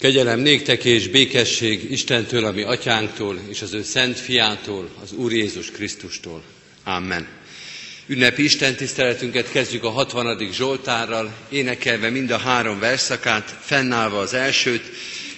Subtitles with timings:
[0.00, 5.70] Kegyelem néktek és békesség Istentől, ami atyánktól, és az ő szent fiától, az Úr Jézus
[5.70, 6.42] Krisztustól.
[6.84, 7.28] Amen.
[8.06, 10.52] Ünnepi Isten tiszteletünket kezdjük a 60.
[10.52, 14.84] Zsoltárral, énekelve mind a három verszakát, fennállva az elsőt,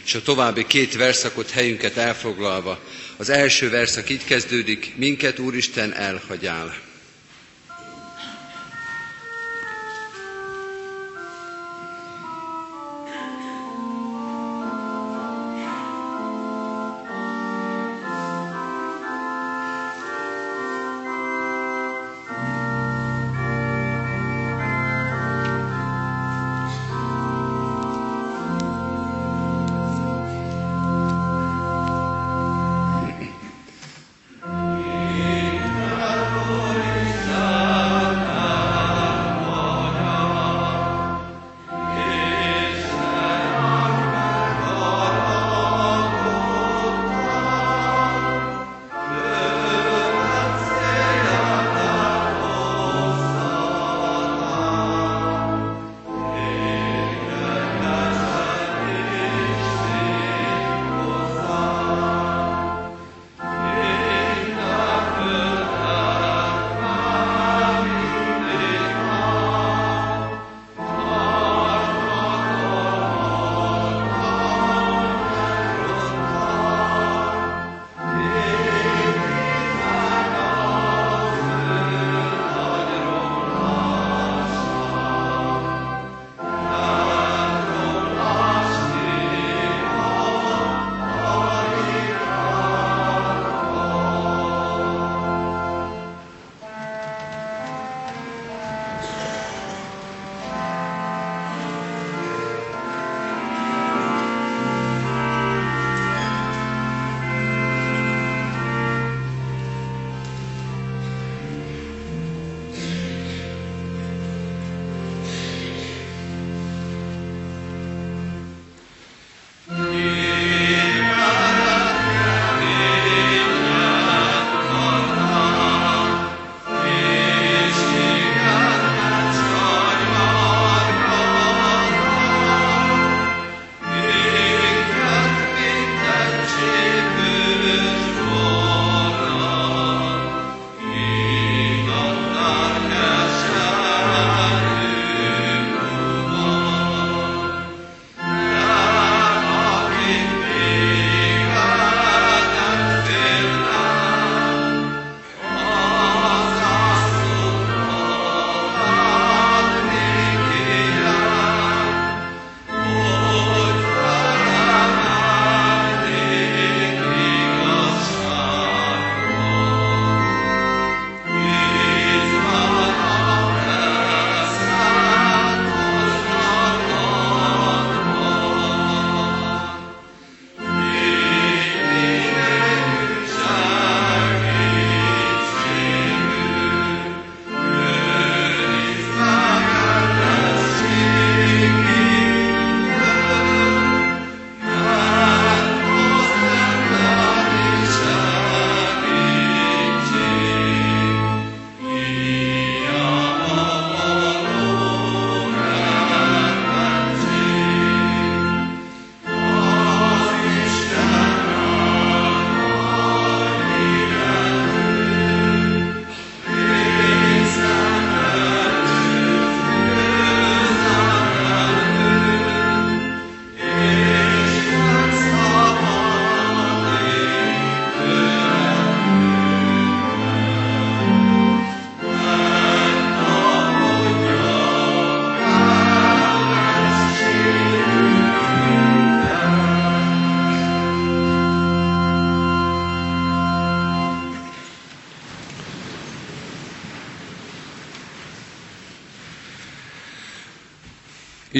[0.04, 2.80] és a további két verszakot helyünket elfoglalva.
[3.16, 6.74] Az első verszak így kezdődik, minket Úristen elhagyál.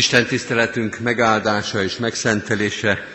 [0.03, 3.07] Isten tiszteletünk megáldása és megszentelése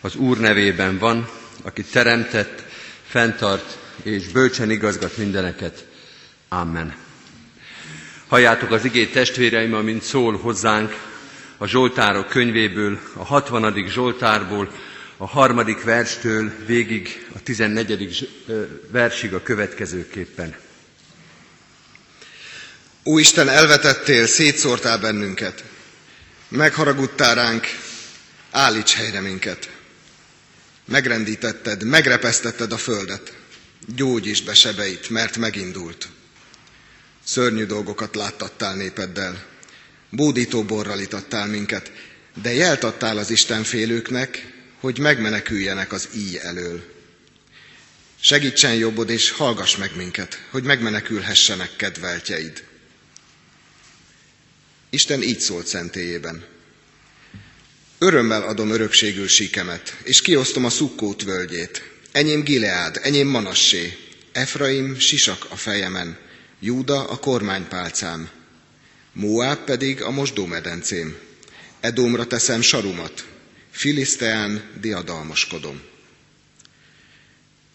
[0.00, 1.28] az Úr nevében van,
[1.62, 2.62] aki teremtett,
[3.06, 5.84] fenntart és bölcsen igazgat mindeneket.
[6.48, 6.94] Amen.
[8.28, 10.96] Halljátok az igét testvéreim, amint szól hozzánk
[11.58, 13.86] a Zsoltárok könyvéből, a 60.
[13.88, 14.72] Zsoltárból,
[15.16, 18.28] a harmadik verstől végig a 14.
[18.90, 20.54] versig a következőképpen.
[23.04, 25.64] Ó Isten, elvetettél, szétszórtál bennünket.
[26.50, 27.66] Megharagudtál ránk,
[28.50, 29.70] Állíts helyre minket.
[30.84, 33.32] Megrendítetted, megrepesztetted a földet.
[33.94, 36.08] Gyógyítsd be sebeit, mert megindult.
[37.24, 39.44] Szörnyű dolgokat láttattál népeddel.
[40.10, 41.92] Bódító borral itattál minket,
[42.42, 46.82] de jelt adtál az Istenfélőknek, hogy megmeneküljenek az íj elől.
[48.20, 52.64] Segítsen jobbod, és hallgass meg minket, hogy megmenekülhessenek kedveltjeid.
[54.90, 56.44] Isten így szólt szentélyében.
[57.98, 61.82] Örömmel adom örökségül síkemet, és kiosztom a szukkót völgyét.
[62.12, 63.96] Enyém Gileád, enyém Manassé,
[64.32, 66.18] Efraim sisak a fejemen,
[66.60, 68.30] Júda a kormánypálcám,
[69.12, 71.16] Moab pedig a mosdómedencém.
[71.80, 73.26] Edomra teszem sarumat,
[73.70, 75.80] Filiszteán diadalmaskodom.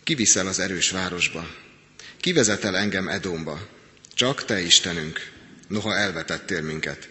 [0.04, 1.56] Kiviszel az erős városba,
[2.20, 3.68] kivezetel engem Edomba,
[4.14, 5.32] csak te Istenünk,
[5.68, 7.10] noha elvetettél minket.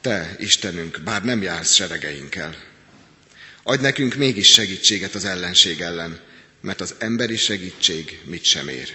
[0.00, 2.56] Te, Istenünk, bár nem jársz seregeinkkel.
[3.62, 6.20] Adj nekünk mégis segítséget az ellenség ellen,
[6.60, 8.88] mert az emberi segítség mit sem ér.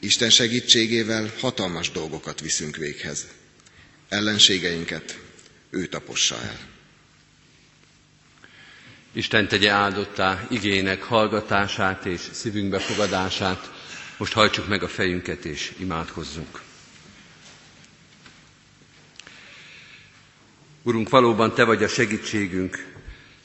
[0.00, 3.26] Isten segítségével hatalmas dolgokat viszünk véghez.
[4.08, 5.18] Ellenségeinket
[5.70, 6.58] ő tapossa el.
[9.12, 13.70] Isten tegye áldottá igének hallgatását és szívünkbe fogadását.
[14.16, 16.60] Most hajtsuk meg a fejünket és imádkozzunk.
[20.88, 22.86] Urunk, valóban Te vagy a segítségünk,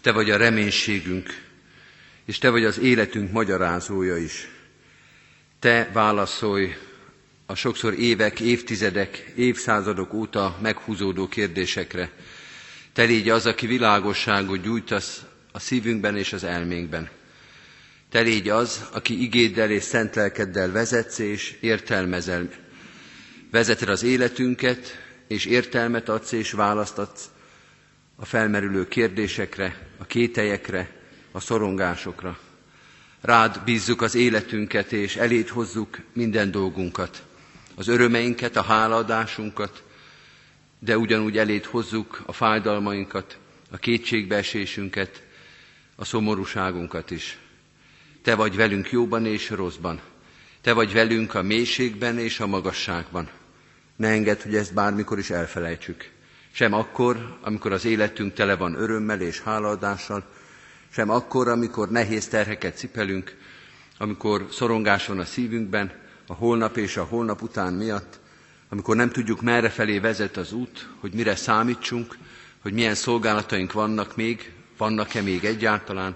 [0.01, 1.42] Te vagy a reménységünk,
[2.25, 4.50] és Te vagy az életünk magyarázója is.
[5.60, 6.75] Te válaszolj
[7.45, 12.12] a sokszor évek, évtizedek, évszázadok óta meghúzódó kérdésekre.
[12.94, 17.10] Te légy az, aki világosságot gyújtasz a szívünkben és az elménkben.
[18.10, 22.50] Te légy az, aki igéddel és szent lelkeddel vezetsz és értelmezel.
[23.51, 27.31] Vezeted az életünket, és értelmet adsz és választ adsz
[28.15, 30.89] a felmerülő kérdésekre, a kételyekre,
[31.31, 32.39] a szorongásokra.
[33.21, 37.24] Rád bízzuk az életünket, és elét hozzuk minden dolgunkat,
[37.75, 39.83] az örömeinket, a hálaadásunkat,
[40.80, 43.38] de ugyanúgy elét hozzuk a fájdalmainkat,
[43.71, 45.24] a kétségbeesésünket,
[45.95, 47.38] a szomorúságunkat is.
[48.21, 50.01] Te vagy velünk jóban és rosszban.
[50.62, 53.30] Te vagy velünk a mélységben és a magasságban.
[53.95, 56.10] Ne engedd, hogy ezt bármikor is elfelejtsük.
[56.56, 60.24] Sem akkor, amikor az életünk tele van örömmel és hálaadással,
[60.90, 63.38] sem akkor, amikor nehéz terheket cipelünk,
[63.98, 65.92] amikor szorongás van a szívünkben,
[66.28, 68.20] a holnap és a holnap után miatt,
[68.70, 72.18] amikor nem tudjuk, merre felé vezet az út, hogy mire számítsunk,
[72.62, 76.16] hogy milyen szolgálataink vannak még, vannak-e még egyáltalán,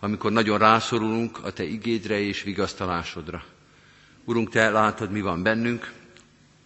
[0.00, 3.44] amikor nagyon rászorulunk a Te igédre és vigasztalásodra.
[4.24, 5.92] Urunk, Te látod, mi van bennünk,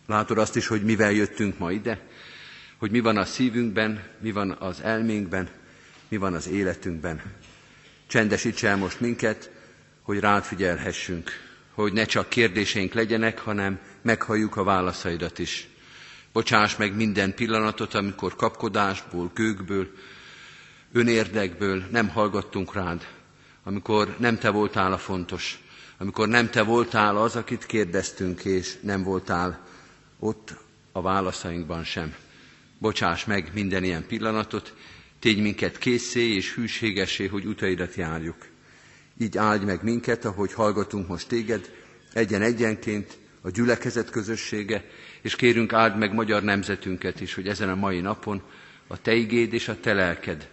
[0.07, 2.09] látod azt is, hogy mivel jöttünk ma ide,
[2.81, 5.49] hogy mi van a szívünkben, mi van az elménkben,
[6.09, 7.23] mi van az életünkben.
[8.07, 9.51] Csendesíts el most minket,
[10.03, 11.31] hogy rád figyelhessünk,
[11.75, 15.69] hogy ne csak kérdéseink legyenek, hanem meghalljuk a válaszaidat is.
[16.33, 19.91] Bocsáss meg minden pillanatot, amikor kapkodásból, gőgből,
[20.93, 23.07] önérdekből nem hallgattunk rád,
[23.65, 25.63] amikor nem te voltál a fontos,
[25.99, 29.67] amikor nem te voltál az, akit kérdeztünk, és nem voltál
[30.19, 30.55] ott
[30.93, 32.15] a válaszainkban sem.
[32.81, 34.75] Bocsáss meg minden ilyen pillanatot,
[35.19, 38.47] tégy minket készé és hűségesé, hogy utaidat járjuk.
[39.19, 41.71] Így áldj meg minket, ahogy hallgatunk most téged,
[42.13, 44.85] egyen-egyenként a gyülekezet közössége,
[45.21, 48.43] és kérünk áld meg magyar nemzetünket is, hogy ezen a mai napon
[48.87, 50.49] a te igéd és a te lelked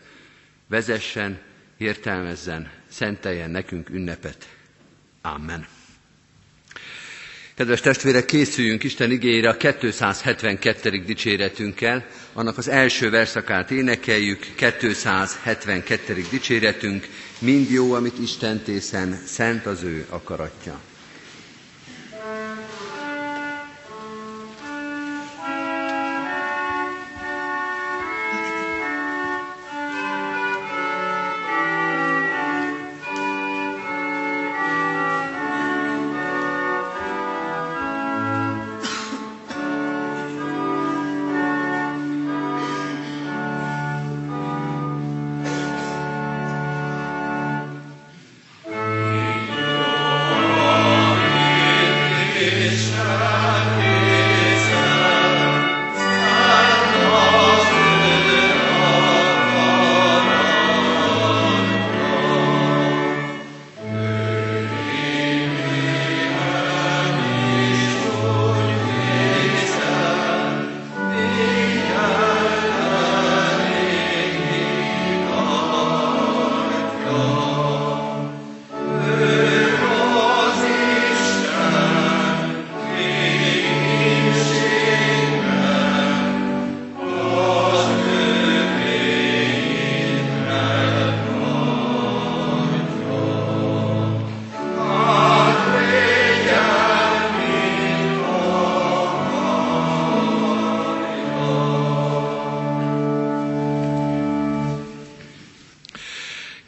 [0.68, 1.42] vezessen,
[1.78, 4.58] értelmezzen, szenteljen nekünk ünnepet.
[5.22, 5.68] Amen.
[7.58, 10.90] Kedves testvérek, készüljünk Isten igényére a 272.
[11.06, 12.06] dicséretünkkel.
[12.34, 16.26] Annak az első verszakát énekeljük, 272.
[16.32, 17.08] dicséretünk,
[17.40, 20.80] mind jó, amit Isten tészen, szent az ő akaratja.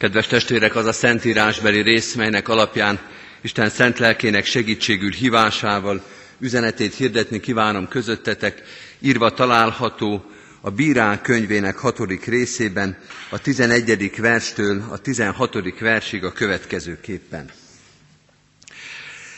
[0.00, 2.98] Kedves testvérek, az a szentírásbeli rész, melynek alapján
[3.40, 6.02] Isten szent lelkének segítségül hívásával
[6.38, 8.62] üzenetét hirdetni kívánom közöttetek,
[8.98, 10.24] írva található
[10.60, 12.98] a Bírán könyvének hatodik részében,
[13.30, 14.12] a 11.
[14.16, 15.78] verstől a 16.
[15.80, 17.50] versig a következőképpen.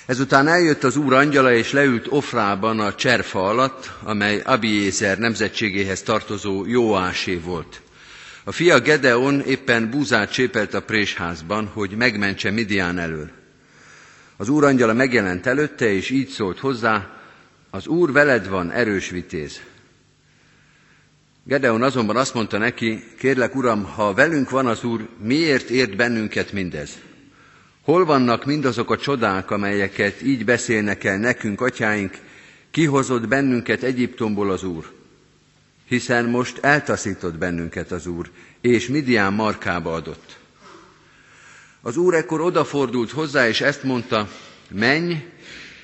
[0.06, 6.66] Ezután eljött az úr angyala, és leült Ofrában a cserfa alatt, amely Abiézer nemzetségéhez tartozó
[6.66, 7.80] Jóásé volt.
[8.44, 13.30] A fia Gedeon éppen búzát csépelt a présházban, hogy megmentse Midian elől.
[14.36, 17.20] Az úr angyala megjelent előtte, és így szólt hozzá,
[17.70, 19.60] az úr veled van, erős vitéz.
[21.44, 26.52] Gedeon azonban azt mondta neki, kérlek uram, ha velünk van az úr, miért ért bennünket
[26.52, 26.98] mindez?
[27.82, 32.18] Hol vannak mindazok a csodák, amelyeket így beszélnek el nekünk, atyáink,
[32.70, 35.01] kihozott bennünket Egyiptomból az Úr?
[35.84, 40.38] Hiszen most eltaszított bennünket az Úr, és Midian markába adott.
[41.80, 44.28] Az Úr ekkor odafordult hozzá, és ezt mondta,
[44.70, 45.24] menj,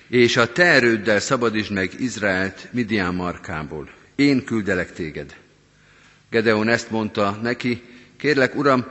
[0.08, 3.88] és a te erőddel szabadítsd meg Izraelt Midian markából.
[4.14, 5.36] Én küldelek téged.
[6.30, 7.82] Gedeon ezt mondta neki,
[8.16, 8.86] kérlek, uram,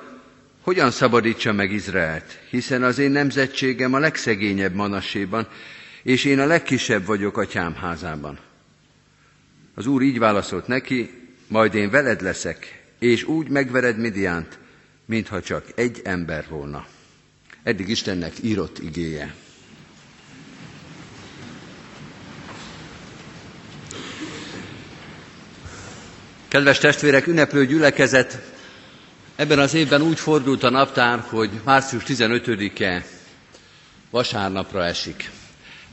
[0.62, 5.48] hogyan szabadítsa meg Izraelt, hiszen az én nemzetségem a legszegényebb manasséban,
[6.04, 8.40] és én a legkisebb vagyok atyám házában.
[9.78, 11.10] Az úr így válaszolt neki,
[11.48, 14.58] majd én veled leszek, és úgy megvered Midiánt,
[15.06, 16.86] mintha csak egy ember volna.
[17.64, 19.34] Eddig Istennek írott igéje.
[26.48, 28.56] Kedves testvérek, ünneplő gyülekezet,
[29.36, 33.06] Ebben az évben úgy fordult a naptár, hogy március 15-e
[34.10, 35.30] vasárnapra esik.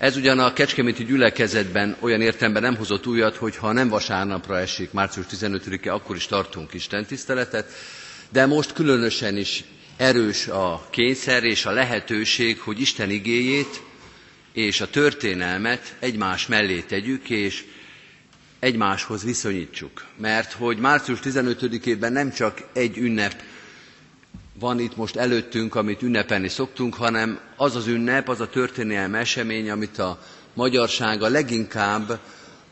[0.05, 4.93] Ez ugyan a Kecskeméti gyülekezetben olyan értemben nem hozott újat, hogy ha nem vasárnapra esik,
[4.93, 7.73] március 15-e, akkor is tartunk Isten tiszteletet,
[8.31, 9.65] de most különösen is
[9.97, 13.83] erős a kényszer és a lehetőség, hogy Isten igéjét
[14.53, 17.65] és a történelmet egymás mellé tegyük, és
[18.59, 20.05] egymáshoz viszonyítsuk.
[20.17, 23.35] Mert hogy március 15-ében nem csak egy ünnep
[24.59, 29.71] van itt most előttünk, amit ünnepelni szoktunk, hanem az az ünnep, az a történelmi esemény,
[29.71, 30.19] amit a
[30.55, 32.19] magyarság a leginkább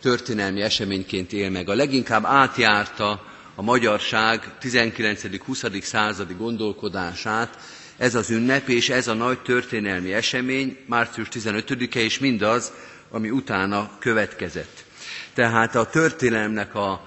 [0.00, 1.68] történelmi eseményként él meg.
[1.68, 3.24] A leginkább átjárta
[3.54, 5.82] a magyarság 19.-20.
[5.82, 7.58] századi gondolkodását,
[7.96, 12.72] ez az ünnep és ez a nagy történelmi esemény, március 15-e, és mindaz,
[13.10, 14.84] ami utána következett.
[15.34, 17.06] Tehát a történelemnek a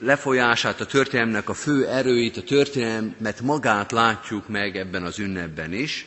[0.00, 6.06] lefolyását, a történelemnek a fő erőit, a történelmet magát látjuk meg ebben az ünnepben is,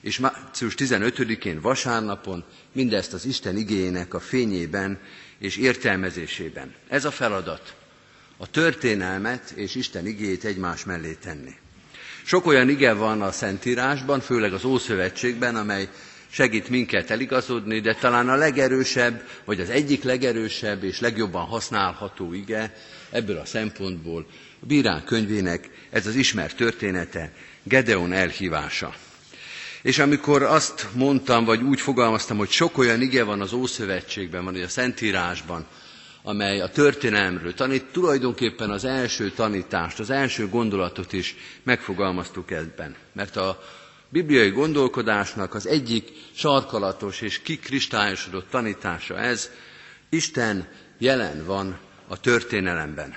[0.00, 4.98] és március 15-én vasárnapon mindezt az Isten igényének a fényében
[5.38, 6.74] és értelmezésében.
[6.88, 7.74] Ez a feladat,
[8.36, 11.54] a történelmet és Isten igéjét egymás mellé tenni.
[12.24, 15.88] Sok olyan ige van a Szentírásban, főleg az Ószövetségben, amely
[16.30, 22.74] segít minket eligazodni, de talán a legerősebb, vagy az egyik legerősebb és legjobban használható ige
[23.10, 24.26] ebből a szempontból
[24.62, 27.32] a bírán könyvének ez az ismert története,
[27.62, 28.94] Gedeon elhívása.
[29.82, 34.52] És amikor azt mondtam, vagy úgy fogalmaztam, hogy sok olyan ige van az Ószövetségben, van,
[34.52, 35.66] hogy a Szentírásban,
[36.22, 42.94] amely a történelmről tanít, tulajdonképpen az első tanítást, az első gondolatot is megfogalmaztuk ebben.
[43.12, 43.62] Mert a
[44.10, 49.50] bibliai gondolkodásnak az egyik sarkalatos és kikristályosodott tanítása ez,
[50.08, 53.14] Isten jelen van a történelemben.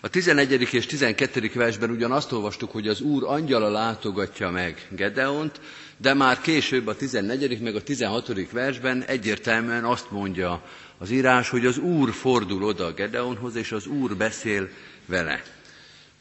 [0.00, 0.72] A 11.
[0.72, 1.50] és 12.
[1.54, 5.60] versben ugyan azt olvastuk, hogy az Úr angyala látogatja meg Gedeont,
[5.96, 7.60] de már később a 14.
[7.60, 8.50] meg a 16.
[8.50, 10.62] versben egyértelműen azt mondja
[10.98, 14.68] az írás, hogy az Úr fordul oda Gedeonhoz, és az Úr beszél
[15.06, 15.42] vele.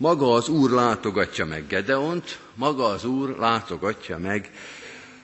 [0.01, 4.51] Maga az Úr látogatja meg Gedeont, maga az Úr látogatja meg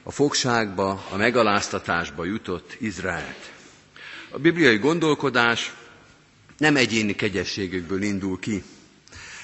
[0.04, 3.52] a fogságba, a megaláztatásba jutott Izraelt.
[4.30, 5.74] A bibliai gondolkodás
[6.58, 8.64] nem egyéni kegyességükből indul ki.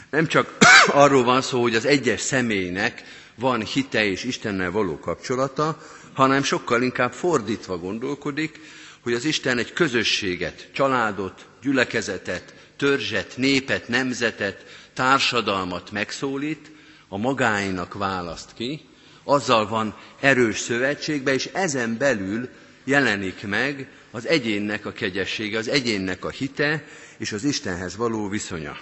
[0.10, 0.58] Nem csak
[1.04, 3.04] arról van szó, hogy az egyes személynek
[3.36, 5.78] van hite és Istennel való kapcsolata,
[6.14, 8.60] hanem sokkal inkább fordítva gondolkodik,
[9.02, 16.72] hogy az Isten egy közösséget, családot, gyülekezetet, törzset, népet, nemzetet, társadalmat megszólít,
[17.08, 18.82] a magáinak választ ki,
[19.24, 22.50] azzal van erős szövetségbe, és ezen belül
[22.84, 26.84] jelenik meg az egyénnek a kegyessége, az egyénnek a hite
[27.18, 28.78] és az Istenhez való viszonya.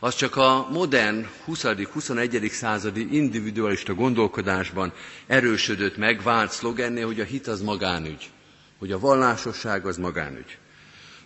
[0.00, 2.50] Az csak a modern 20.-21.
[2.50, 4.92] századi individualista gondolkodásban
[5.26, 8.30] erősödött meg, vált szlogenné, hogy a hit az magánügy,
[8.78, 10.58] hogy a vallásosság az magánügy.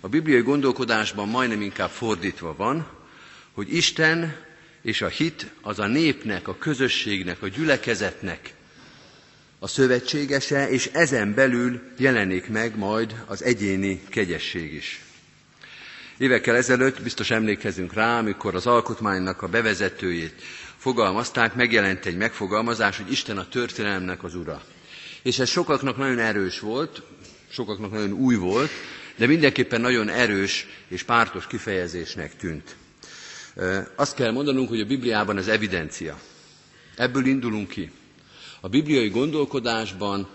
[0.00, 2.86] A bibliai gondolkodásban majdnem inkább fordítva van,
[3.54, 4.36] hogy Isten
[4.82, 8.54] és a hit az a népnek, a közösségnek, a gyülekezetnek
[9.58, 15.00] a szövetségese, és ezen belül jelenik meg majd az egyéni kegyesség is.
[16.18, 20.42] Évekkel ezelőtt biztos emlékezünk rá, amikor az alkotmánynak a bevezetőjét
[20.76, 24.62] fogalmazták, megjelent egy megfogalmazás, hogy Isten a történelemnek az ura.
[25.22, 27.02] És ez sokaknak nagyon erős volt,
[27.50, 28.70] sokaknak nagyon új volt,
[29.16, 32.76] de mindenképpen nagyon erős és pártos kifejezésnek tűnt.
[33.94, 36.18] Azt kell mondanunk, hogy a Bibliában ez evidencia.
[36.96, 37.90] Ebből indulunk ki.
[38.60, 40.28] A bibliai gondolkodásban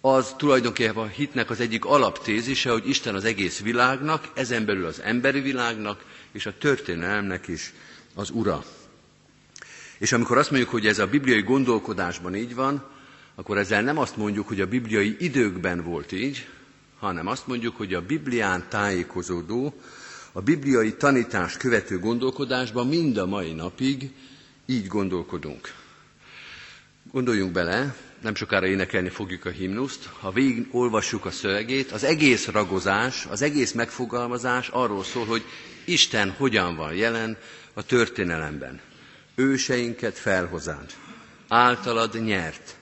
[0.00, 5.00] az tulajdonképpen a hitnek az egyik alaptézise, hogy Isten az egész világnak, ezen belül az
[5.00, 7.72] emberi világnak és a történelemnek is
[8.14, 8.64] az ura.
[9.98, 12.84] És amikor azt mondjuk, hogy ez a bibliai gondolkodásban így van,
[13.34, 16.46] akkor ezzel nem azt mondjuk, hogy a bibliai időkben volt így,
[16.98, 19.74] hanem azt mondjuk, hogy a Biblián tájékozódó,
[20.36, 24.10] a bibliai tanítás követő gondolkodásban mind a mai napig
[24.66, 25.74] így gondolkodunk.
[27.12, 32.46] Gondoljunk bele, nem sokára énekelni fogjuk a himnuszt, ha végig olvassuk a szövegét, az egész
[32.46, 35.42] ragozás, az egész megfogalmazás arról szól, hogy
[35.84, 37.36] Isten hogyan van jelen
[37.74, 38.80] a történelemben.
[39.34, 40.92] Őseinket felhozád,
[41.48, 42.76] általad nyert,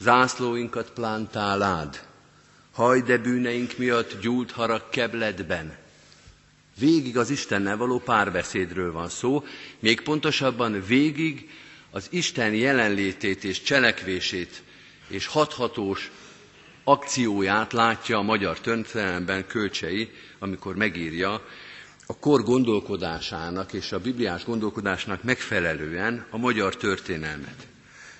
[0.00, 2.06] zászlóinkat plántálád,
[2.72, 5.82] hajde bűneink miatt gyúlt harag kebledben.
[6.78, 9.44] Végig az Istennel való párbeszédről van szó,
[9.78, 11.50] még pontosabban végig
[11.90, 14.62] az Isten jelenlétét és cselekvését
[15.08, 16.10] és hathatós
[16.84, 21.42] akcióját látja a magyar történelemben Kölcsei, amikor megírja
[22.06, 27.66] a kor gondolkodásának és a bibliás gondolkodásnak megfelelően a magyar történelmet.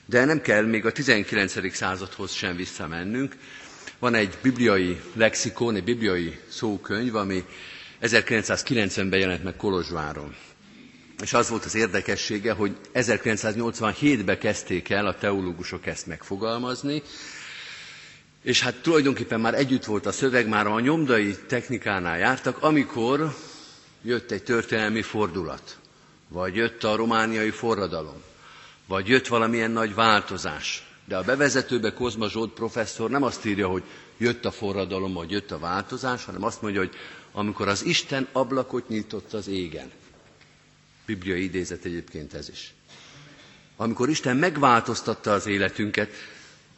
[0.07, 1.75] De nem kell még a 19.
[1.75, 3.37] századhoz sem visszamennünk.
[3.99, 7.45] Van egy bibliai lexikon, egy bibliai szókönyv, ami
[8.05, 10.35] 1990-ben jelent meg Kolozsváron.
[11.23, 17.03] És az volt az érdekessége, hogy 1987-ben kezdték el a teológusok ezt megfogalmazni,
[18.43, 23.35] és hát tulajdonképpen már együtt volt a szöveg, már a nyomdai technikánál jártak, amikor
[24.03, 25.79] jött egy történelmi fordulat,
[26.29, 28.23] vagy jött a romániai forradalom,
[28.87, 30.87] vagy jött valamilyen nagy változás.
[31.05, 33.83] De a bevezetőbe Kozma Zsolt professzor nem azt írja, hogy
[34.17, 36.95] jött a forradalom, vagy jött a változás, hanem azt mondja, hogy
[37.37, 39.91] amikor az Isten ablakot nyitott az égen.
[41.07, 42.75] Bibliai idézet egyébként ez is.
[43.77, 46.11] Amikor Isten megváltoztatta az életünket,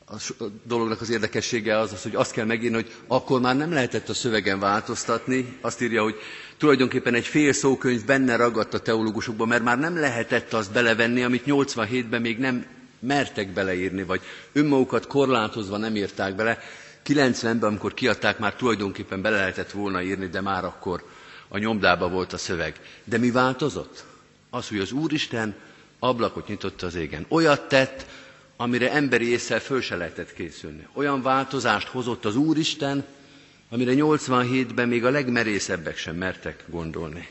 [0.09, 4.09] a dolognak az érdekessége az, az, hogy azt kell megírni, hogy akkor már nem lehetett
[4.09, 5.57] a szövegen változtatni.
[5.61, 6.15] Azt írja, hogy
[6.57, 11.43] tulajdonképpen egy fél szókönyv benne ragadt a teológusokban, mert már nem lehetett azt belevenni, amit
[11.47, 12.67] 87-ben még nem
[12.99, 14.21] mertek beleírni, vagy
[14.53, 16.59] önmagukat korlátozva nem írták bele.
[17.07, 21.05] 90-ben, amikor kiadták, már tulajdonképpen bele lehetett volna írni, de már akkor
[21.49, 22.81] a nyomdába volt a szöveg.
[23.05, 24.05] De mi változott?
[24.51, 25.55] Az, hogy az Úristen
[25.99, 27.27] ablakot nyitott az égen.
[27.29, 28.07] Olyat tett,
[28.57, 30.87] amire emberi észre föl se lehetett készülni.
[30.93, 33.05] Olyan változást hozott az Úristen,
[33.69, 37.29] amire 87-ben még a legmerészebbek sem mertek gondolni.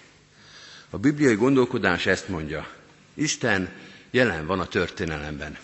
[0.90, 2.68] A bibliai gondolkodás ezt mondja.
[3.14, 3.70] Isten
[4.12, 5.58] jelen van a történelemben.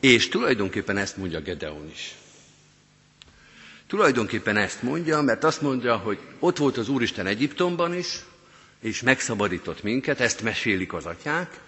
[0.00, 2.14] És tulajdonképpen ezt mondja Gedeon is.
[3.94, 8.20] Tulajdonképpen ezt mondja, mert azt mondja, hogy ott volt az Úristen Egyiptomban is,
[8.80, 11.60] és megszabadított minket, ezt mesélik az atyák,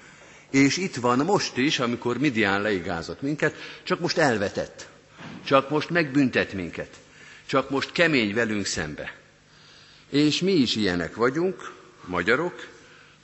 [0.50, 4.88] és itt van most is, amikor Midian leigázott minket, csak most elvetett,
[5.44, 6.88] csak most megbüntet minket,
[7.46, 9.14] csak most kemény velünk szembe.
[10.10, 11.72] És mi is ilyenek vagyunk,
[12.04, 12.66] magyarok,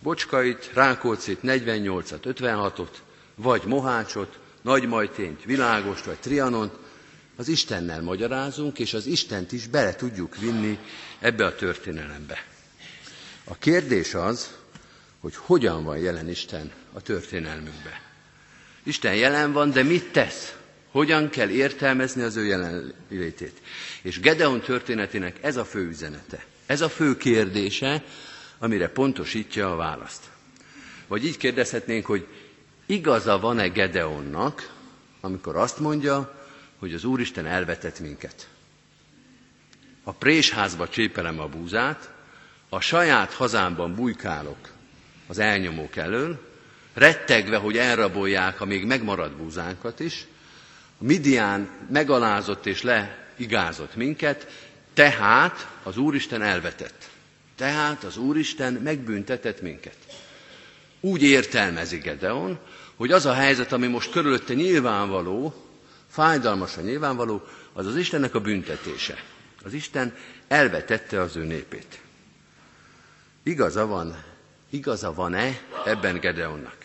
[0.03, 2.97] Bocskait, Rákócit, 48-at, 56-ot,
[3.35, 6.73] vagy Mohácsot, Nagymajtényt, Világost, vagy Trianont,
[7.37, 10.79] az Istennel magyarázunk, és az Istent is bele tudjuk vinni
[11.18, 12.45] ebbe a történelembe.
[13.45, 14.51] A kérdés az,
[15.21, 17.99] hogy hogyan van jelen Isten a történelmünkben.
[18.83, 20.55] Isten jelen van, de mit tesz?
[20.90, 23.61] Hogyan kell értelmezni az ő jelenlétét?
[24.03, 26.45] És Gedeon történetének ez a fő üzenete.
[26.66, 28.05] Ez a fő kérdése,
[28.59, 30.23] amire pontosítja a választ.
[31.07, 32.27] Vagy így kérdezhetnénk, hogy
[32.87, 34.73] igaza van-e Gedeonnak,
[35.21, 36.41] amikor azt mondja,
[36.83, 38.49] hogy az Úristen elvetett minket.
[40.05, 42.11] A présházba csépelem a búzát,
[42.68, 44.73] a saját hazámban bujkálok
[45.27, 46.40] az elnyomók elől,
[46.95, 50.27] rettegve, hogy elrabolják a még megmaradt búzánkat is,
[50.99, 54.47] a Midián megalázott és leigázott minket,
[54.95, 57.09] tehát az Úristen elvetett.
[57.57, 59.97] Tehát az Úristen megbüntetett minket.
[61.01, 62.59] Úgy értelmezi Gedeon,
[62.97, 65.62] hogy az a helyzet, ami most körülötte nyilvánvaló,
[66.12, 69.25] fájdalmasan nyilvánvaló, az az Istennek a büntetése.
[69.64, 70.14] Az Isten
[70.48, 72.01] elvetette az ő népét.
[73.42, 74.16] Igaza van
[74.70, 76.77] Igaza van-e ebben Gedeonnak?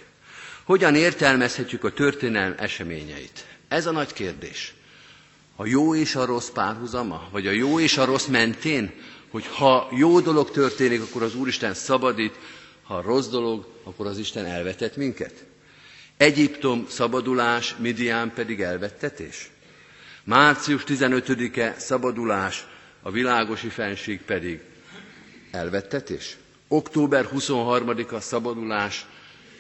[0.63, 3.46] Hogyan értelmezhetjük a történelm eseményeit?
[3.68, 4.74] Ez a nagy kérdés.
[5.56, 7.28] A jó és a rossz párhuzama?
[7.32, 8.92] Vagy a jó és a rossz mentén?
[9.30, 12.36] Hogy ha jó dolog történik, akkor az Úristen szabadít,
[12.84, 15.46] ha rossz dolog, akkor az Isten elvetett minket?
[16.18, 19.50] Egyiptom szabadulás, Midian pedig elvettetés?
[20.24, 22.66] Március 15-e szabadulás,
[23.02, 24.62] a világosi fenség pedig
[25.52, 26.38] elvettetés?
[26.68, 29.06] Október 23-a szabadulás,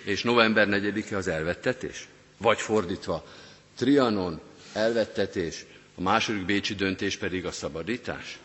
[0.03, 2.07] és november 4-e az elvettetés?
[2.37, 3.25] Vagy fordítva,
[3.75, 4.39] Trianon
[4.73, 5.65] elvettetés,
[5.95, 8.39] a második bécsi döntés pedig a szabadítás?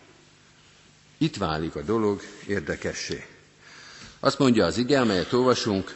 [1.19, 3.27] Itt válik a dolog érdekessé.
[4.21, 5.95] Azt mondja az ige, amelyet olvasunk,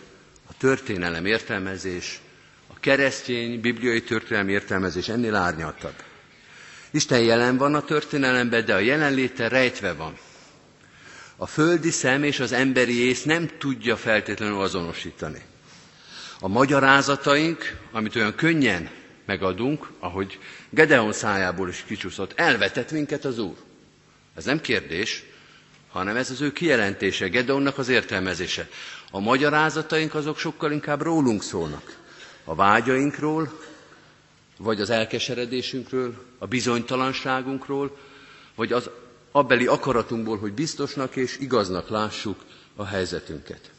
[0.49, 2.21] a történelem értelmezés,
[2.67, 5.95] a keresztény bibliai történelem értelmezés ennél árnyaltabb.
[6.91, 10.19] Isten jelen van a történelemben, de a jelenléte rejtve van.
[11.37, 15.43] A földi szem és az emberi ész nem tudja feltétlenül azonosítani.
[16.41, 18.91] A magyarázataink, amit olyan könnyen
[19.27, 20.39] megadunk, ahogy
[20.71, 23.57] Gedeon szájából is kicsúszott, elvetett minket az Úr.
[24.35, 25.25] Ez nem kérdés,
[25.91, 28.69] hanem ez az ő kijelentése, Gedeonnak az értelmezése.
[29.11, 31.97] A magyarázataink azok sokkal inkább rólunk szólnak.
[32.45, 33.61] A vágyainkról,
[34.59, 37.97] vagy az elkeseredésünkről, a bizonytalanságunkról,
[38.55, 38.91] vagy az
[39.31, 42.45] abbeli akaratunkból, hogy biztosnak és igaznak lássuk
[42.77, 43.71] a helyzetünket.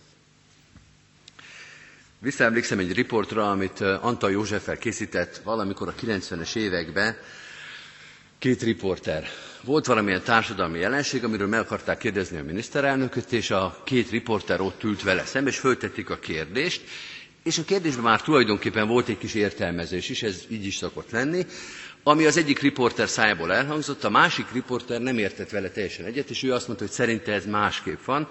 [2.20, 7.18] Visszaemlékszem egy riportra, amit Antal Józseffel készített valamikor a 90-es években,
[8.40, 9.28] két riporter.
[9.68, 14.84] Volt valamilyen társadalmi jelenség, amiről meg akarták kérdezni a miniszterelnököt, és a két riporter ott
[14.84, 16.82] ült vele szembe, és föltették a kérdést,
[17.44, 21.46] és a kérdésben már tulajdonképpen volt egy kis értelmezés is, ez így is szokott lenni,
[22.04, 26.44] ami az egyik riporter szájából elhangzott, a másik riporter nem értett vele teljesen egyet, és
[26.44, 28.28] ő azt mondta, hogy szerinte ez másképp van.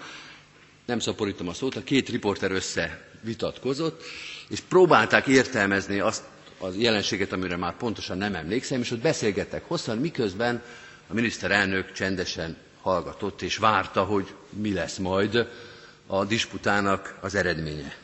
[0.87, 4.03] Nem szaporítom a szót, a két riporter össze vitatkozott,
[4.49, 6.23] és próbálták értelmezni azt
[6.59, 10.63] a jelenséget, amire már pontosan nem emlékszem, és ott beszélgettek hosszan, miközben
[11.09, 15.49] a miniszterelnök csendesen hallgatott, és várta, hogy mi lesz majd
[16.07, 17.97] a disputának az eredménye.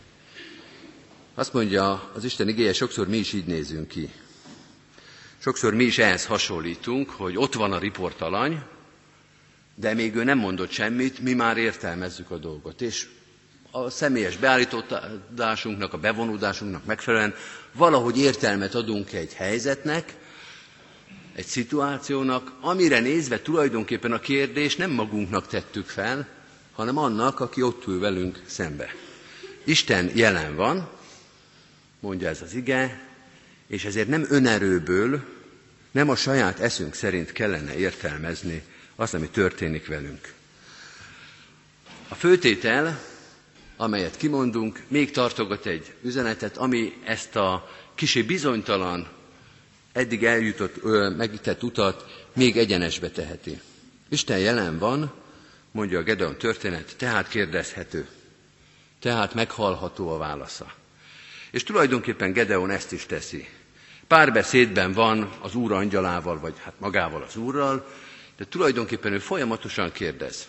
[1.34, 4.10] Azt mondja az Isten igéje, sokszor mi is így nézünk ki.
[5.38, 8.62] Sokszor mi is ehhez hasonlítunk, hogy ott van a riportalany,
[9.74, 12.80] de még ő nem mondott semmit, mi már értelmezzük a dolgot.
[12.80, 13.08] És
[13.70, 17.34] a személyes beállítódásunknak, a bevonódásunknak megfelelően
[17.72, 20.14] valahogy értelmet adunk egy helyzetnek,
[21.34, 26.28] egy szituációnak, amire nézve tulajdonképpen a kérdés nem magunknak tettük fel,
[26.72, 28.94] hanem annak, aki ott ül velünk szembe.
[29.64, 30.88] Isten jelen van,
[32.00, 33.00] mondja ez az ige,
[33.66, 35.20] és ezért nem önerőből,
[35.90, 38.62] nem a saját eszünk szerint kellene értelmezni
[38.96, 40.32] azt, ami történik velünk.
[42.08, 42.98] A főtétel,
[43.76, 49.08] amelyet kimondunk, még tartogat egy üzenetet, ami ezt a kicsi bizonytalan,
[49.92, 50.82] eddig eljutott,
[51.16, 53.60] megített utat még egyenesbe teheti.
[54.08, 55.12] Isten jelen van,
[55.70, 58.08] mondja a Gedeon történet, tehát kérdezhető,
[59.00, 60.72] tehát meghallható a válasza.
[61.50, 63.48] És tulajdonképpen Gedeon ezt is teszi.
[64.06, 67.86] Párbeszédben van az Úr angyalával, vagy hát magával az Úrral,
[68.36, 70.48] de tulajdonképpen ő folyamatosan kérdez,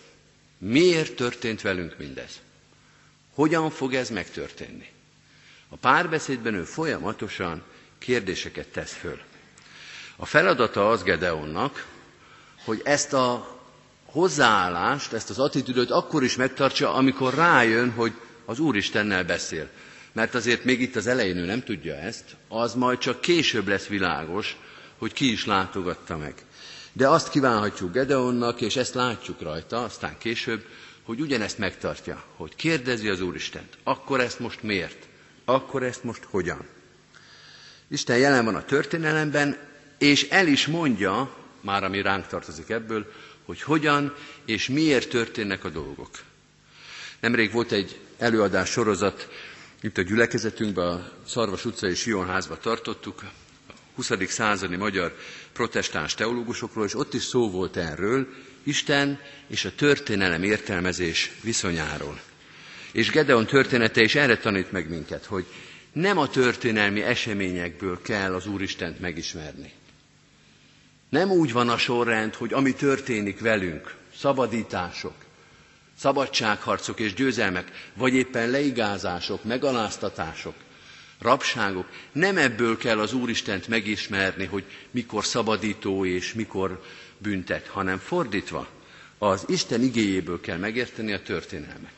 [0.57, 2.39] miért történt velünk mindez?
[3.33, 4.89] Hogyan fog ez megtörténni?
[5.69, 7.63] A párbeszédben ő folyamatosan
[7.97, 9.19] kérdéseket tesz föl.
[10.15, 11.85] A feladata az Gedeonnak,
[12.65, 13.57] hogy ezt a
[14.05, 18.13] hozzáállást, ezt az attitűdöt akkor is megtartsa, amikor rájön, hogy
[18.45, 19.69] az Úristennel beszél.
[20.11, 23.87] Mert azért még itt az elején ő nem tudja ezt, az majd csak később lesz
[23.87, 24.57] világos,
[24.97, 26.33] hogy ki is látogatta meg.
[26.93, 30.65] De azt kívánhatjuk Gedeonnak, és ezt látjuk rajta, aztán később,
[31.03, 35.07] hogy ugyanezt megtartja, hogy kérdezi az Úristent, akkor ezt most miért?
[35.45, 36.67] Akkor ezt most hogyan?
[37.87, 39.57] Isten jelen van a történelemben,
[39.97, 43.11] és el is mondja, már ami ránk tartozik ebből,
[43.45, 44.13] hogy hogyan
[44.45, 46.09] és miért történnek a dolgok.
[47.19, 49.27] Nemrég volt egy előadás sorozat,
[49.81, 53.21] itt a gyülekezetünkben, a Szarvas utcai és Sionházba tartottuk,
[53.67, 54.11] a 20.
[54.27, 55.15] századi magyar
[55.53, 58.27] protestáns teológusokról, és ott is szó volt erről,
[58.63, 62.19] Isten és a történelem értelmezés viszonyáról.
[62.91, 65.45] És Gedeon története is erre tanít meg minket, hogy
[65.91, 69.71] nem a történelmi eseményekből kell az Úristent megismerni.
[71.13, 75.13] Nem úgy van a sorrend, hogy ami történik velünk, szabadítások,
[75.99, 80.53] szabadságharcok és győzelmek, vagy éppen leigázások, megaláztatások,
[81.19, 86.83] rabságok, nem ebből kell az Úristent megismerni, hogy mikor szabadító és mikor
[87.17, 88.67] büntet, hanem fordítva,
[89.17, 91.93] az Isten igéjéből kell megérteni a történelmet.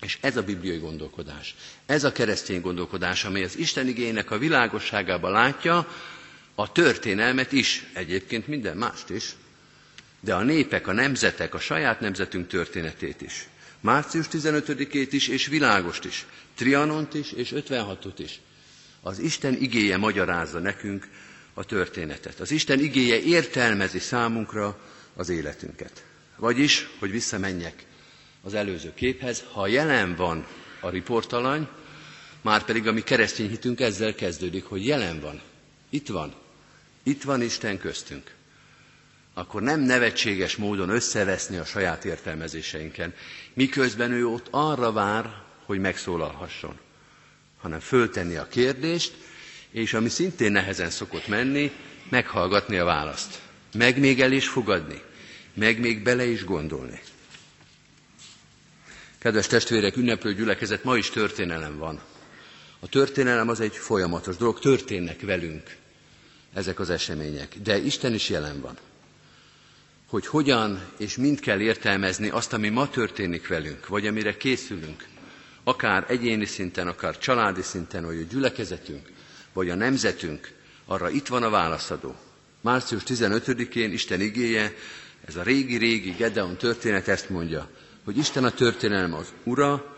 [0.00, 1.54] És ez a bibliai gondolkodás,
[1.86, 5.86] ez a keresztény gondolkodás, amely az Isten igénynek a világosságában látja
[6.58, 9.34] a történelmet is, egyébként minden mást is,
[10.20, 13.48] de a népek, a nemzetek, a saját nemzetünk történetét is.
[13.80, 16.26] Március 15-ét is, és világost is.
[16.54, 18.40] Trianont is, és 56-ot is.
[19.00, 21.08] Az Isten igéje magyarázza nekünk
[21.54, 22.40] a történetet.
[22.40, 24.80] Az Isten igéje értelmezi számunkra
[25.14, 26.04] az életünket.
[26.36, 27.84] Vagyis, hogy visszamenjek
[28.42, 30.46] az előző képhez, ha jelen van
[30.80, 31.68] a riportalany,
[32.42, 35.40] már pedig a mi keresztény hitünk ezzel kezdődik, hogy jelen van,
[35.90, 36.34] itt van,
[37.06, 38.34] itt van Isten köztünk,
[39.34, 43.14] akkor nem nevetséges módon összeveszni a saját értelmezéseinken,
[43.54, 46.78] miközben ő ott arra vár, hogy megszólalhasson,
[47.60, 49.14] hanem föltenni a kérdést,
[49.70, 51.72] és ami szintén nehezen szokott menni,
[52.08, 53.40] meghallgatni a választ.
[53.74, 55.02] Meg még el is fogadni,
[55.54, 57.00] meg még bele is gondolni.
[59.18, 62.00] Kedves testvérek, ünneplő gyülekezet, ma is történelem van.
[62.80, 65.76] A történelem az egy folyamatos dolog, történnek velünk
[66.54, 68.76] ezek az események, de Isten is jelen van.
[70.08, 75.04] Hogy hogyan és mind kell értelmezni azt, ami ma történik velünk, vagy amire készülünk,
[75.64, 79.10] akár egyéni szinten, akár családi szinten, vagy a gyülekezetünk,
[79.52, 80.52] vagy a nemzetünk,
[80.86, 82.14] arra itt van a válaszadó.
[82.60, 84.72] Március 15-én Isten igéje,
[85.24, 87.70] ez a régi-régi Gedeon történet ezt mondja,
[88.04, 89.96] hogy Isten a történelem az ura,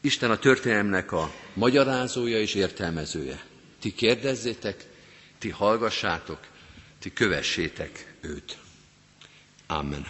[0.00, 3.44] Isten a történelemnek a magyarázója és értelmezője.
[3.80, 4.84] Ti kérdezzétek,
[5.44, 6.38] ti hallgassátok,
[7.00, 8.56] ti kövessétek őt.
[9.66, 10.06] Amen.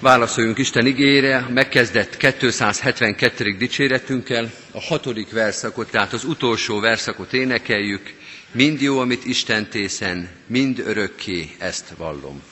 [0.00, 3.56] Válaszoljunk Isten igére, megkezdett 272.
[3.56, 8.14] dicséretünkkel, a hatodik verszakot, tehát az utolsó verszakot énekeljük,
[8.52, 12.42] mind jó, amit Isten tészen, mind örökké ezt vallom.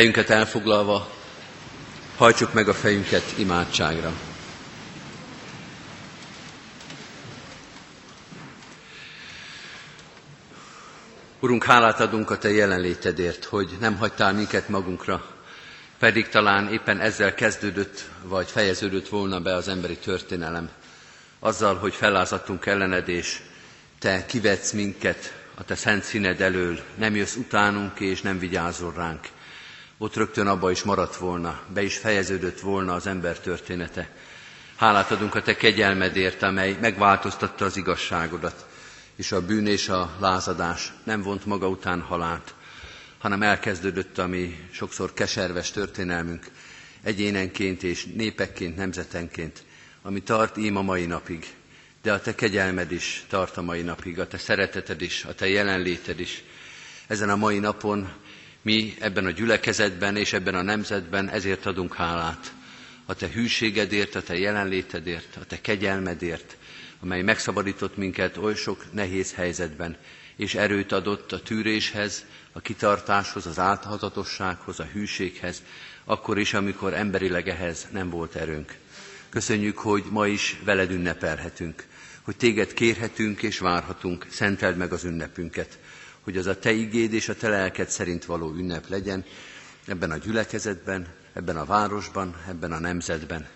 [0.00, 1.10] Helyünket elfoglalva,
[2.16, 4.12] hajtsuk meg a fejünket imádságra.
[11.40, 15.24] Urunk, hálát adunk a Te jelenlétedért, hogy nem hagytál minket magunkra,
[15.98, 20.70] pedig talán éppen ezzel kezdődött, vagy fejeződött volna be az emberi történelem.
[21.38, 23.40] Azzal, hogy fellázadtunk ellened, és
[23.98, 29.28] Te kivetsz minket a Te szent színed elől, nem jössz utánunk, és nem vigyázol ránk
[30.02, 34.08] ott rögtön abba is maradt volna, be is fejeződött volna az ember története.
[34.76, 38.66] Hálát adunk a Te kegyelmedért, amely megváltoztatta az igazságodat,
[39.16, 42.54] és a bűn és a lázadás nem vont maga után halált,
[43.18, 46.46] hanem elkezdődött a mi sokszor keserves történelmünk,
[47.02, 49.62] egyénenként és népekként, nemzetenként,
[50.02, 51.46] ami tart ím a mai napig.
[52.02, 55.48] De a Te kegyelmed is tart a mai napig, a Te szereteted is, a Te
[55.48, 56.42] jelenléted is.
[57.06, 58.08] Ezen a mai napon
[58.62, 62.52] mi ebben a gyülekezetben és ebben a nemzetben ezért adunk hálát.
[63.06, 66.56] A te hűségedért, a te jelenlétedért, a te kegyelmedért,
[67.00, 69.96] amely megszabadított minket oly sok nehéz helyzetben,
[70.36, 75.62] és erőt adott a tűréshez, a kitartáshoz, az áthatatossághoz, a hűséghez,
[76.04, 78.74] akkor is, amikor emberileg ehhez nem volt erőnk.
[79.28, 81.84] Köszönjük, hogy ma is veled ünnepelhetünk,
[82.22, 85.78] hogy téged kérhetünk és várhatunk, szenteld meg az ünnepünket
[86.30, 89.24] hogy az a te igéd és a te lelked szerint való ünnep legyen
[89.86, 93.48] ebben a gyülekezetben, ebben a városban, ebben a nemzetben.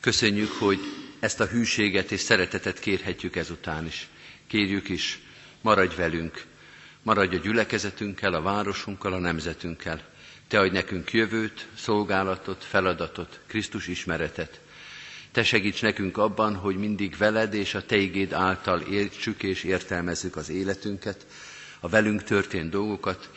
[0.00, 0.78] Köszönjük, hogy
[1.20, 4.08] ezt a hűséget és szeretetet kérhetjük ezután is.
[4.46, 5.18] Kérjük is,
[5.62, 6.44] maradj velünk,
[7.02, 10.02] maradj a gyülekezetünkkel, a városunkkal, a nemzetünkkel.
[10.48, 14.60] Te adj nekünk jövőt, szolgálatot, feladatot, Krisztus ismeretet.
[15.32, 20.36] Te segíts nekünk abban, hogy mindig veled és a Te igéd által értsük és értelmezzük
[20.36, 21.26] az életünket,
[21.80, 23.30] a velünk történt dolgokat,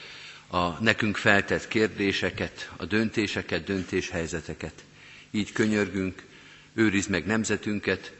[0.48, 4.84] a nekünk feltett kérdéseket, a döntéseket, döntéshelyzeteket.
[5.32, 6.24] Így könyörgünk,
[6.74, 8.14] őrizd meg nemzetünket,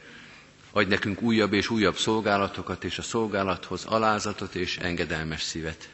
[0.70, 5.88] adj nekünk újabb és újabb szolgálatokat, és a szolgálathoz alázatot és engedelmes szívet.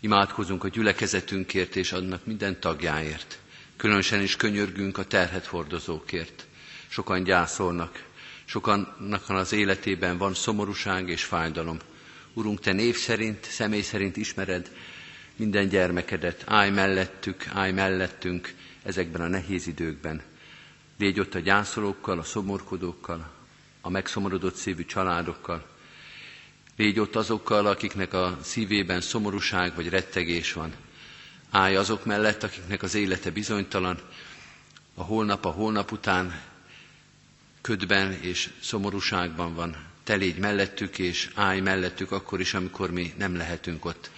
[0.00, 3.38] Imádkozunk a gyülekezetünkért és annak minden tagjáért.
[3.76, 6.46] Különösen is könyörgünk a terhet hordozókért.
[6.88, 8.04] Sokan gyászolnak,
[8.44, 11.78] sokannak az életében van szomorúság és fájdalom.
[12.34, 14.70] Urunk, Te név szerint, személy szerint ismered
[15.36, 20.22] minden gyermekedet, állj mellettük, állj mellettünk ezekben a nehéz időkben.
[20.98, 23.30] Légy ott a gyászolókkal, a szomorkodókkal,
[23.80, 25.66] a megszomorodott szívű családokkal.
[26.76, 30.74] Légy ott azokkal, akiknek a szívében szomorúság vagy rettegés van.
[31.50, 33.98] Állj azok mellett, akiknek az élete bizonytalan,
[34.94, 36.40] a holnap a holnap után
[37.60, 39.91] ködben és szomorúságban van.
[40.04, 44.10] Te légy mellettük, és állj mellettük akkor is, amikor mi nem lehetünk ott.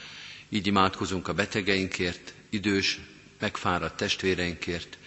[0.48, 2.98] Így imádkozunk a betegeinkért, idős,
[3.40, 4.98] megfáradt testvéreinkért.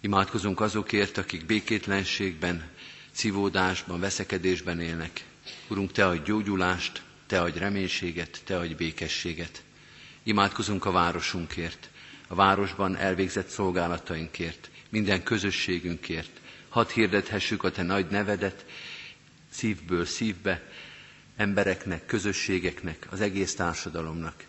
[0.00, 2.68] Imádkozunk azokért, akik békétlenségben,
[3.12, 5.24] civódásban, veszekedésben élnek.
[5.68, 9.62] Urunk, Te adj gyógyulást, Te adj reménységet, Te adj békességet.
[10.22, 11.88] Imádkozunk a városunkért,
[12.28, 16.30] a városban elvégzett szolgálatainkért, minden közösségünkért.
[16.68, 18.64] Hadd hirdethessük a Te nagy nevedet
[19.56, 20.62] szívből szívbe,
[21.36, 24.44] embereknek, közösségeknek, az egész társadalomnak.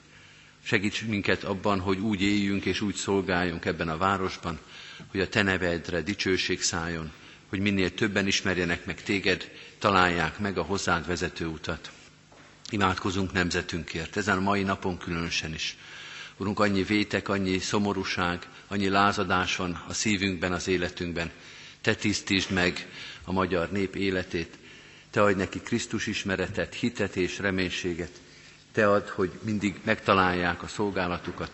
[0.64, 4.60] Segíts minket abban, hogy úgy éljünk és úgy szolgáljunk ebben a városban,
[5.08, 7.12] hogy a Te nevedre dicsőség szálljon,
[7.50, 11.92] hogy minél többen ismerjenek meg Téged, találják meg a hozzád vezető utat.
[12.70, 15.78] Imádkozunk nemzetünkért, ezen a mai napon különösen is.
[16.38, 21.32] Urunk, annyi vétek, annyi szomorúság, annyi lázadás van a szívünkben, az életünkben.
[21.82, 22.88] Te tisztítsd meg
[23.24, 24.58] a magyar nép életét,
[25.18, 28.12] Te adj neki Krisztus ismeretet, hitet és reménységet.
[28.72, 31.52] Te add, hogy mindig megtalálják a szolgálatukat,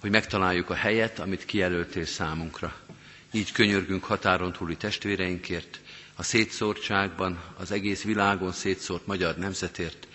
[0.00, 2.76] hogy megtaláljuk a helyet, amit kijelöltél számunkra.
[3.32, 5.80] Így könyörgünk határon túli testvéreinkért,
[6.14, 10.06] a szétszórtságban, az egész világon szétszórt magyar nemzetért.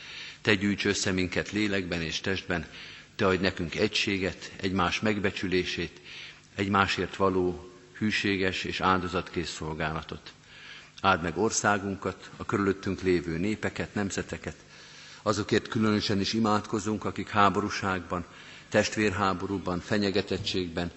[0.41, 2.65] Te gyűjts össze minket lélekben és testben,
[3.15, 6.01] Te adj nekünk egységet, egymás megbecsülését,
[6.55, 10.33] egymásért való hűséges és áldozatkész szolgálatot.
[11.05, 14.55] Áld meg országunkat, a körülöttünk lévő népeket, nemzeteket,
[15.21, 18.25] azokért különösen is imádkozunk, akik háborúságban,
[18.69, 20.91] testvérháborúban, fenyegetettségben,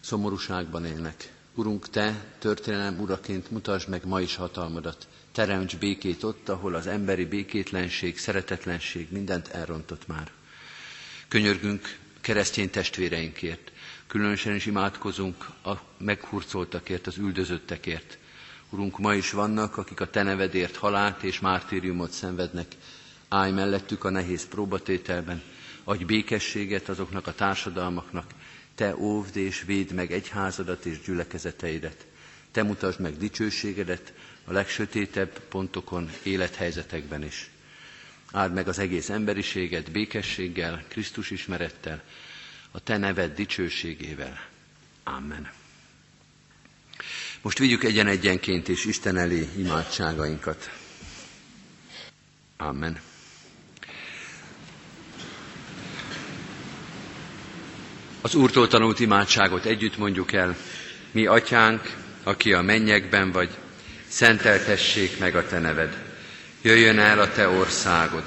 [0.00, 1.32] szomorúságban élnek.
[1.54, 5.08] Urunk, Te történelem uraként mutasd meg ma is hatalmadat.
[5.32, 10.30] Teremts békét ott, ahol az emberi békétlenség, szeretetlenség mindent elrontott már.
[11.28, 13.72] Könyörgünk keresztény testvéreinkért,
[14.06, 18.18] különösen is imádkozunk a meghurcoltakért, az üldözöttekért.
[18.72, 22.66] Urunk, ma is vannak, akik a Te nevedért halált és mártíriumot szenvednek.
[23.28, 25.42] Állj mellettük a nehéz próbatételben,
[25.84, 28.30] adj békességet azoknak a társadalmaknak,
[28.74, 32.06] te óvd és védd meg egyházadat és gyülekezeteidet.
[32.50, 34.12] Te mutasd meg dicsőségedet
[34.44, 37.50] a legsötétebb pontokon, élethelyzetekben is.
[38.32, 42.02] Áld meg az egész emberiséget békességgel, Krisztus ismerettel,
[42.70, 44.38] a Te neved dicsőségével.
[45.04, 45.50] Amen.
[47.42, 50.70] Most vigyük egyen-egyenként is Isten elé imádságainkat.
[52.56, 53.00] Amen.
[58.20, 60.56] Az Úrtól tanult imádságot együtt mondjuk el.
[61.10, 63.50] Mi, Atyánk, aki a mennyekben vagy,
[64.08, 65.96] szenteltessék meg a Te neved.
[66.62, 68.24] Jöjjön el a Te országod.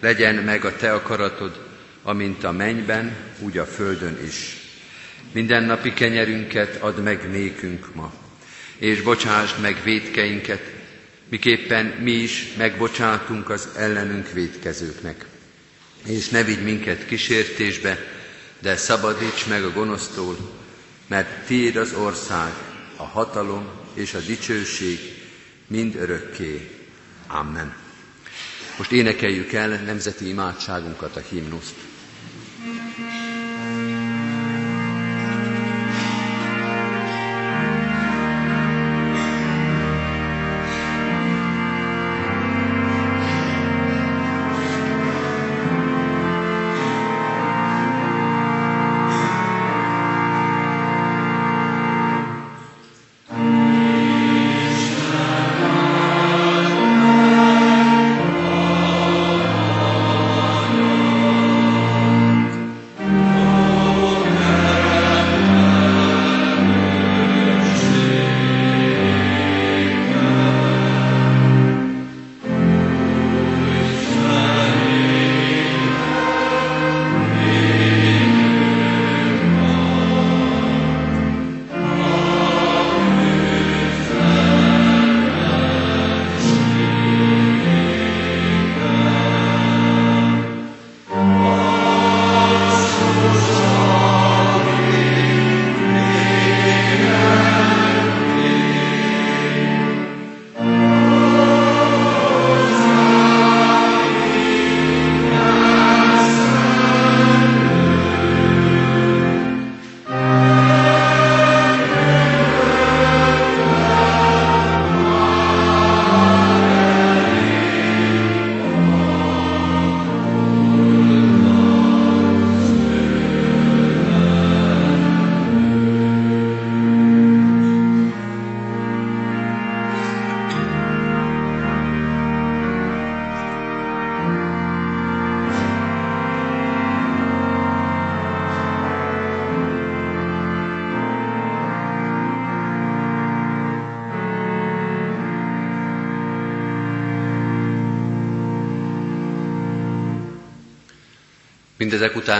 [0.00, 1.66] Legyen meg a Te akaratod,
[2.02, 4.56] amint a mennyben, úgy a földön is.
[5.32, 8.12] Minden napi kenyerünket add meg nékünk ma,
[8.78, 10.62] és bocsásd meg védkeinket,
[11.28, 15.24] miképpen mi is megbocsátunk az ellenünk védkezőknek.
[16.06, 17.98] És ne vigy minket kísértésbe,
[18.60, 20.36] de szabadíts meg a gonosztól,
[21.06, 22.52] mert tiéd az ország,
[22.96, 24.98] a hatalom és a dicsőség
[25.66, 26.70] mind örökké.
[27.26, 27.74] Amen.
[28.78, 31.74] Most énekeljük el nemzeti imádságunkat, a himnuszt.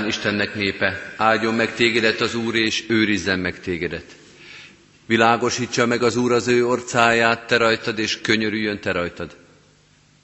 [0.06, 4.16] Istennek népe, áldjon meg tégedet az Úr, és őrizzen meg tégedet.
[5.06, 9.36] Világosítsa meg az Úr az ő orcáját, te rajtad, és könyörüljön te rajtad.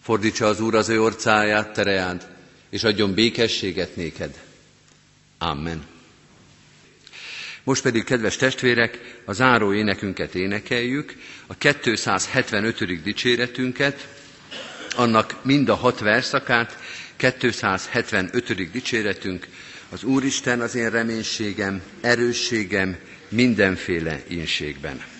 [0.02, 2.26] Fordítsa az Úr az ő orcáját, te reád,
[2.70, 4.40] és adjon békességet néked.
[5.38, 5.82] Amen.
[7.64, 11.14] Most pedig, kedves testvérek, a záró énekünket énekeljük,
[11.46, 13.02] a 275.
[13.02, 14.08] dicséretünket,
[14.96, 16.78] annak mind a hat verszakát,
[17.16, 18.70] 275.
[18.70, 19.48] dicséretünk,
[19.92, 22.96] az Úristen az én reménységem, erősségem
[23.28, 25.11] mindenféle inségben.